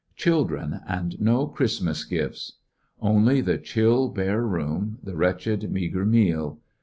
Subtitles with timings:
[0.15, 2.53] Children and no Christ mas gifts!
[3.01, 6.57] Only the chill, bare room, the wretched, meagre meal.